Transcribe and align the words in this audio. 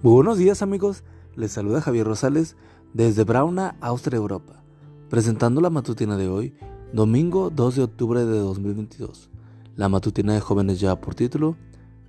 Buenos 0.00 0.38
días 0.38 0.62
amigos, 0.62 1.02
les 1.34 1.50
saluda 1.50 1.80
Javier 1.80 2.06
Rosales 2.06 2.54
desde 2.94 3.24
Brauna, 3.24 3.74
Austria, 3.80 4.18
Europa, 4.18 4.62
presentando 5.10 5.60
la 5.60 5.70
matutina 5.70 6.16
de 6.16 6.28
hoy, 6.28 6.54
domingo 6.92 7.50
2 7.50 7.74
de 7.74 7.82
octubre 7.82 8.24
de 8.24 8.38
2022. 8.38 9.28
La 9.74 9.88
matutina 9.88 10.34
de 10.34 10.40
jóvenes 10.40 10.78
lleva 10.78 11.00
por 11.00 11.16
título 11.16 11.56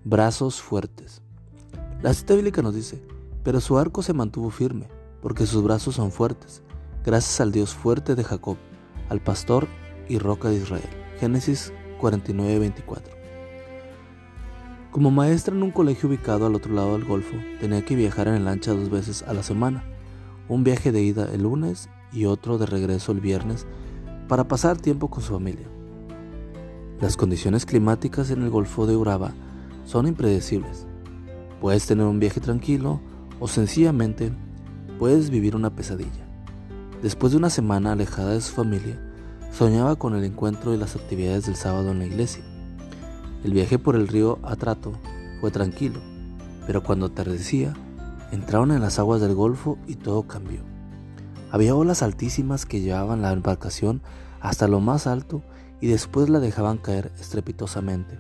Brazos 0.04 0.62
fuertes. 0.62 1.24
La 2.04 2.14
cita 2.14 2.36
bíblica 2.36 2.62
nos 2.62 2.76
dice, 2.76 3.04
pero 3.44 3.60
su 3.60 3.80
arco 3.80 4.04
se 4.04 4.14
mantuvo 4.14 4.52
firme, 4.52 4.88
porque 5.20 5.48
sus 5.48 5.64
brazos 5.64 5.96
son 5.96 6.12
fuertes, 6.12 6.62
gracias 7.04 7.42
al 7.42 7.52
Dios 7.52 7.74
fuerte 7.74 8.14
de 8.14 8.24
Jacob, 8.24 8.58
al 9.10 9.20
pastor 9.20 9.68
y 10.08 10.20
roca 10.20 10.50
de 10.50 10.58
Israel. 10.58 10.90
Génesis 11.20 11.74
49:24. 12.00 13.19
Como 15.00 15.12
maestra 15.12 15.56
en 15.56 15.64
un 15.64 15.72
colegio 15.72 16.10
ubicado 16.10 16.46
al 16.46 16.56
otro 16.56 16.74
lado 16.74 16.92
del 16.92 17.06
Golfo, 17.06 17.38
tenía 17.62 17.86
que 17.86 17.96
viajar 17.96 18.28
en 18.28 18.44
lancha 18.44 18.74
dos 18.74 18.90
veces 18.90 19.24
a 19.24 19.34
la 19.34 19.44
semana, 19.44 19.86
un 20.50 20.66
viaje 20.66 20.92
de 20.92 21.02
ida 21.02 21.30
el 21.34 21.44
lunes 21.44 21.88
y 22.12 22.26
otro 22.26 22.58
de 22.58 22.66
regreso 22.66 23.14
el 23.14 23.22
viernes 23.22 23.66
para 24.28 24.50
pasar 24.50 24.76
tiempo 24.76 25.10
con 25.10 25.24
su 25.24 25.32
familia. 25.32 25.68
Las 27.00 27.16
condiciones 27.16 27.66
climáticas 27.66 28.30
en 28.30 28.42
el 28.42 28.50
Golfo 28.50 28.88
de 28.88 28.98
Uraba 28.98 29.32
son 29.86 30.06
impredecibles. 30.06 30.86
Puedes 31.62 31.86
tener 31.86 32.06
un 32.06 32.20
viaje 32.20 32.42
tranquilo 32.42 33.00
o 33.40 33.48
sencillamente 33.48 34.34
puedes 34.98 35.30
vivir 35.30 35.56
una 35.56 35.74
pesadilla. 35.74 36.28
Después 37.02 37.32
de 37.32 37.38
una 37.38 37.50
semana 37.50 37.94
alejada 37.94 38.34
de 38.34 38.42
su 38.42 38.52
familia, 38.52 39.02
soñaba 39.54 39.96
con 39.96 40.14
el 40.14 40.26
encuentro 40.26 40.74
y 40.74 40.78
las 40.78 40.98
actividades 40.98 41.46
del 41.46 41.56
sábado 41.56 41.92
en 41.92 42.00
la 42.00 42.06
iglesia. 42.06 42.44
El 43.44 43.54
viaje 43.54 43.80
por 43.80 43.96
el 43.96 44.08
río 44.08 44.38
Atrato 44.44 44.94
fue 45.40 45.50
tranquilo, 45.50 46.02
pero 46.68 46.84
cuando 46.84 47.06
atardecía, 47.06 47.74
entraron 48.32 48.72
en 48.72 48.82
las 48.82 49.00
aguas 49.00 49.22
del 49.22 49.34
Golfo 49.34 49.78
y 49.88 49.96
todo 49.96 50.24
cambió. 50.24 50.62
Había 51.50 51.74
olas 51.74 52.04
altísimas 52.04 52.66
que 52.66 52.82
llevaban 52.82 53.22
la 53.22 53.32
embarcación 53.32 54.02
hasta 54.42 54.68
lo 54.68 54.82
más 54.82 55.08
alto 55.08 55.42
y 55.80 55.88
después 55.88 56.30
la 56.30 56.40
dejaban 56.40 56.78
caer 56.78 57.12
estrepitosamente. 57.20 58.20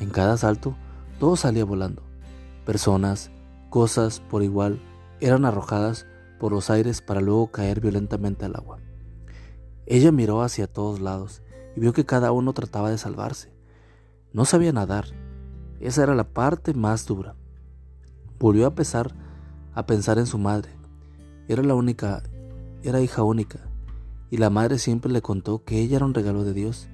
En 0.00 0.08
cada 0.08 0.36
salto, 0.38 0.74
todo 1.20 1.36
salía 1.36 1.64
volando. 1.64 2.02
Personas, 2.64 3.30
cosas 3.68 4.20
por 4.20 4.42
igual, 4.42 4.80
eran 5.20 5.44
arrojadas 5.44 6.06
por 6.40 6.52
los 6.52 6.70
aires 6.70 7.02
para 7.02 7.20
luego 7.20 7.52
caer 7.52 7.80
violentamente 7.80 8.46
al 8.46 8.56
agua. 8.56 8.78
Ella 9.86 10.10
miró 10.10 10.42
hacia 10.42 10.66
todos 10.66 11.00
lados 11.00 11.42
y 11.76 11.80
vio 11.80 11.92
que 11.92 12.06
cada 12.06 12.32
uno 12.32 12.54
trataba 12.54 12.90
de 12.90 12.98
salvarse. 12.98 13.51
No 14.32 14.46
sabía 14.46 14.72
nadar. 14.72 15.06
Esa 15.80 16.04
era 16.04 16.14
la 16.14 16.24
parte 16.24 16.72
más 16.72 17.06
dura. 17.06 17.34
Volvió 18.38 18.66
a 18.66 18.74
pesar 18.74 19.14
a 19.74 19.86
pensar 19.86 20.18
en 20.18 20.26
su 20.26 20.38
madre. 20.38 20.70
Era 21.48 21.62
la 21.62 21.74
única, 21.74 22.22
era 22.82 23.00
hija 23.00 23.22
única, 23.22 23.60
y 24.30 24.38
la 24.38 24.48
madre 24.48 24.78
siempre 24.78 25.12
le 25.12 25.20
contó 25.20 25.64
que 25.64 25.80
ella 25.80 25.96
era 25.96 26.06
un 26.06 26.14
regalo 26.14 26.44
de 26.44 26.54
Dios, 26.54 26.88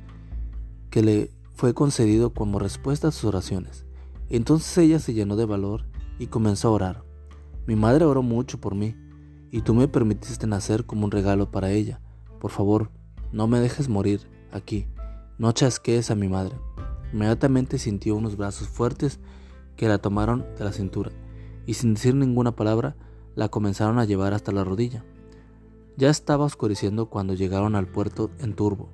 que 0.90 1.02
le 1.02 1.30
fue 1.54 1.74
concedido 1.74 2.34
como 2.34 2.58
respuesta 2.58 3.08
a 3.08 3.12
sus 3.12 3.24
oraciones. 3.24 3.86
Entonces 4.30 4.76
ella 4.78 4.98
se 4.98 5.14
llenó 5.14 5.36
de 5.36 5.44
valor 5.44 5.84
y 6.18 6.26
comenzó 6.26 6.68
a 6.68 6.72
orar. 6.72 7.04
Mi 7.66 7.76
madre 7.76 8.04
oró 8.04 8.22
mucho 8.22 8.60
por 8.60 8.74
mí, 8.74 8.96
y 9.50 9.62
tú 9.62 9.74
me 9.74 9.86
permitiste 9.86 10.46
nacer 10.46 10.86
como 10.86 11.04
un 11.04 11.10
regalo 11.10 11.50
para 11.50 11.70
ella. 11.70 12.00
Por 12.40 12.50
favor, 12.50 12.90
no 13.32 13.46
me 13.46 13.60
dejes 13.60 13.88
morir 13.88 14.28
aquí. 14.52 14.86
No 15.38 15.52
chasquees 15.52 16.10
a 16.10 16.14
mi 16.14 16.28
madre. 16.28 16.56
Inmediatamente 17.12 17.78
sintió 17.78 18.16
unos 18.16 18.36
brazos 18.36 18.68
fuertes 18.68 19.18
que 19.76 19.88
la 19.88 19.98
tomaron 19.98 20.44
de 20.58 20.64
la 20.64 20.72
cintura 20.72 21.10
y 21.66 21.74
sin 21.74 21.94
decir 21.94 22.14
ninguna 22.14 22.56
palabra 22.56 22.96
la 23.34 23.48
comenzaron 23.48 23.98
a 23.98 24.04
llevar 24.04 24.34
hasta 24.34 24.52
la 24.52 24.64
rodilla. 24.64 25.04
Ya 25.96 26.10
estaba 26.10 26.44
oscureciendo 26.44 27.06
cuando 27.06 27.34
llegaron 27.34 27.76
al 27.76 27.86
puerto 27.86 28.30
en 28.38 28.54
turbo. 28.54 28.88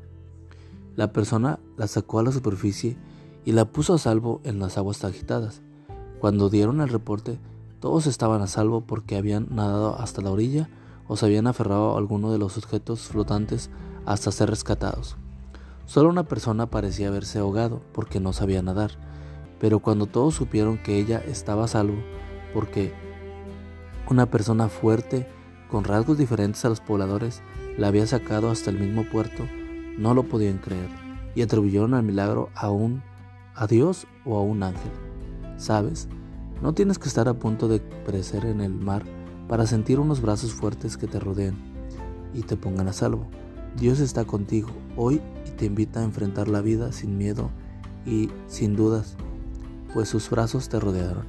La 0.97 1.13
persona 1.13 1.59
la 1.77 1.87
sacó 1.87 2.19
a 2.19 2.23
la 2.23 2.33
superficie 2.33 2.97
y 3.45 3.53
la 3.53 3.65
puso 3.65 3.95
a 3.95 3.99
salvo 3.99 4.41
en 4.45 4.59
las 4.59 4.79
aguas 4.79 5.05
agitadas. 5.05 5.63
Cuando 6.19 6.51
dieron 6.51 6.81
el 6.81 6.89
reporte, 6.89 7.39
todos 7.81 8.07
estaban 8.07 8.43
a 8.43 8.47
salvo 8.47 8.81
porque 8.81 9.17
habían 9.17 9.49
nadado 9.51 9.99
hasta 9.99 10.23
la 10.23 10.31
orilla 10.31 10.69
o 11.07 11.17
se 11.17 11.27
habían 11.27 11.47
aferrado 11.47 11.95
a 11.95 11.99
alguno 11.99 12.33
de 12.33 12.39
los 12.39 12.57
objetos 12.57 13.03
flotantes 13.03 13.71
hasta 14.07 14.33
ser 14.33 14.51
rescatados. 14.51 15.17
Solo 15.87 16.09
una 16.09 16.25
persona 16.25 16.67
parecía 16.67 17.09
haberse 17.09 17.39
ahogado 17.39 17.83
porque 17.93 18.21
no 18.21 18.33
sabía 18.33 18.63
nadar, 18.63 18.93
pero 19.61 19.81
cuando 19.81 20.07
todos 20.07 20.35
supieron 20.35 20.79
que 20.79 20.99
ella 20.99 21.23
estaba 21.27 21.65
a 21.65 21.69
salvo, 21.69 21.97
porque 22.53 22.93
una 24.09 24.27
persona 24.27 24.69
fuerte, 24.69 25.27
con 25.71 25.85
rasgos 25.85 26.19
diferentes 26.19 26.65
a 26.65 26.69
los 26.69 26.81
pobladores, 26.81 27.43
la 27.77 27.89
había 27.89 28.07
sacado 28.07 28.51
hasta 28.51 28.71
el 28.71 28.79
mismo 28.79 29.05
puerto, 29.11 29.45
no 29.99 30.15
lo 30.15 30.25
podían 30.25 30.59
creer 30.59 30.89
y 31.35 31.43
atribuyeron 31.43 31.95
al 31.95 32.03
milagro 32.03 32.51
a 32.55 32.71
un 32.71 33.03
a 33.55 33.67
Dios 33.67 34.07
o 34.25 34.39
a 34.39 34.43
un 34.43 34.63
ángel. 34.63 34.91
¿Sabes? 35.57 36.09
No 36.63 36.73
tienes 36.73 36.99
que 36.99 37.09
estar 37.09 37.29
a 37.29 37.35
punto 37.35 37.69
de 37.69 37.81
perecer 37.81 38.47
en 38.47 38.61
el 38.61 38.75
mar 38.75 39.05
para 39.49 39.67
sentir 39.67 40.01
unos 40.01 40.21
brazos 40.21 40.53
fuertes 40.53 40.97
que 40.97 41.07
te 41.07 41.21
rodeen 41.21 41.57
y 42.33 42.43
te 42.43 42.57
pongan 42.57 42.89
a 42.89 42.93
salvo. 42.93 43.29
Dios 43.77 43.99
está 43.99 44.25
contigo 44.25 44.69
hoy 44.97 45.21
y 45.47 45.51
te 45.51 45.67
invita 45.67 46.01
a 46.01 46.05
enfrentar 46.05 46.49
la 46.49 46.61
vida 46.61 46.93
sin 46.93 47.19
miedo 47.19 47.51
y 48.07 48.29
sin 48.47 48.77
dudas, 48.77 49.17
pues 49.93 50.09
sus 50.09 50.31
brazos 50.31 50.69
te 50.69 50.79
rodearon. 50.79 51.27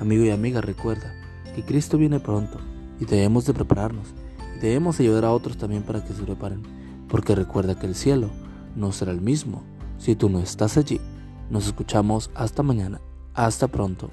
Amigo 0.00 0.24
y 0.24 0.30
amiga, 0.30 0.60
recuerda 0.60 1.14
que 1.54 1.64
Cristo 1.64 1.96
viene 1.96 2.20
pronto 2.20 2.58
y 3.00 3.04
debemos 3.04 3.46
de 3.46 3.54
prepararnos 3.54 4.08
y 4.56 4.60
debemos 4.60 5.00
ayudar 5.00 5.24
a 5.24 5.32
otros 5.32 5.56
también 5.56 5.82
para 5.82 6.04
que 6.04 6.12
se 6.12 6.22
preparen, 6.22 6.62
porque 7.08 7.34
recuerda 7.34 7.78
que 7.78 7.86
el 7.86 7.94
cielo 7.94 8.30
no 8.76 8.92
será 8.92 9.12
el 9.12 9.20
mismo 9.20 9.62
si 9.98 10.14
tú 10.14 10.28
no 10.28 10.40
estás 10.40 10.76
allí. 10.76 11.00
Nos 11.50 11.66
escuchamos 11.66 12.30
hasta 12.34 12.62
mañana. 12.62 13.00
Hasta 13.34 13.68
pronto. 13.68 14.10